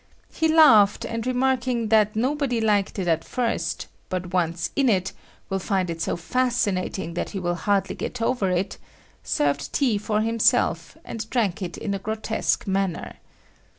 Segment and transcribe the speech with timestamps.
[0.33, 5.13] He laughed, and remarking that that nobody liked it at first, but once in it,
[5.47, 8.79] will find it so fascinating that he will hardly get over it,
[9.21, 13.17] served tea for himself and drank it in a grotesque manner.